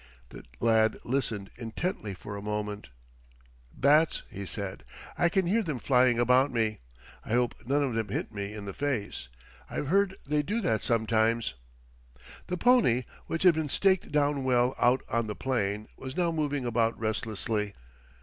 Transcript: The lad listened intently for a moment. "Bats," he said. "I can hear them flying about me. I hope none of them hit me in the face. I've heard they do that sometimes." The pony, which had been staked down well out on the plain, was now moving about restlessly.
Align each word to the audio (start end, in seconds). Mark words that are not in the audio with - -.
The 0.29 0.43
lad 0.59 0.97
listened 1.03 1.51
intently 1.57 2.15
for 2.15 2.35
a 2.35 2.41
moment. 2.41 2.89
"Bats," 3.71 4.23
he 4.31 4.47
said. 4.47 4.83
"I 5.15 5.29
can 5.29 5.45
hear 5.45 5.61
them 5.61 5.77
flying 5.77 6.17
about 6.17 6.49
me. 6.51 6.79
I 7.23 7.33
hope 7.33 7.53
none 7.67 7.83
of 7.83 7.93
them 7.93 8.07
hit 8.07 8.33
me 8.33 8.51
in 8.51 8.65
the 8.65 8.73
face. 8.73 9.27
I've 9.69 9.89
heard 9.89 10.15
they 10.25 10.41
do 10.41 10.59
that 10.61 10.81
sometimes." 10.81 11.53
The 12.47 12.57
pony, 12.57 13.03
which 13.27 13.43
had 13.43 13.53
been 13.53 13.69
staked 13.69 14.11
down 14.11 14.43
well 14.43 14.73
out 14.79 15.03
on 15.07 15.27
the 15.27 15.35
plain, 15.35 15.87
was 15.97 16.17
now 16.17 16.31
moving 16.31 16.65
about 16.65 16.99
restlessly. 16.99 17.75